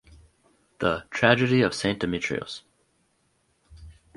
The 0.79 1.03
"Tragedy 1.11 1.61
of 1.61 1.75
Saint 1.75 1.99
Demetrios". 1.99 2.63